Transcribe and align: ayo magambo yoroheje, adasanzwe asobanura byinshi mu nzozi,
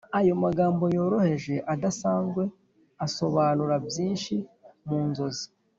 ayo 0.19 0.33
magambo 0.43 0.83
yoroheje, 0.95 1.55
adasanzwe 1.73 2.43
asobanura 3.05 3.75
byinshi 3.87 4.35
mu 4.87 4.99
nzozi, 5.09 5.45